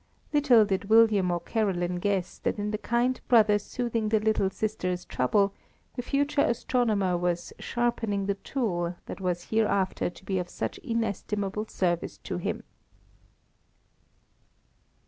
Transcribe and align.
Little 0.33 0.65
did 0.65 0.85
William 0.89 1.29
or 1.29 1.39
Caroline 1.39 1.97
guess 1.97 2.39
that 2.39 2.57
in 2.57 2.71
the 2.71 2.79
kind 2.79 3.21
brother 3.27 3.59
soothing 3.59 4.09
the 4.09 4.19
little 4.19 4.49
sister's 4.49 5.05
trouble, 5.05 5.53
the 5.95 6.01
future 6.01 6.41
astronomer 6.41 7.15
was 7.15 7.53
"sharpening 7.59 8.25
the 8.25 8.33
tool" 8.33 8.95
that 9.05 9.21
was 9.21 9.51
hereafter 9.51 10.09
to 10.09 10.25
be 10.25 10.39
of 10.39 10.49
such 10.49 10.79
inestimable 10.79 11.67
service 11.67 12.17
to 12.23 12.37
him. 12.39 12.63